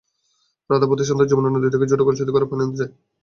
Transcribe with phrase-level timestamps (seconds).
[0.69, 2.91] রাধা প্রতি সন্ধ্যায় যমুনা নদী থেকে ছোট কলসিতে করে পানি আনতে যায়।